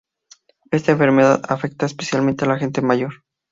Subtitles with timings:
[0.71, 3.23] Esta enfermedad afecta especialmente a la gente mayor.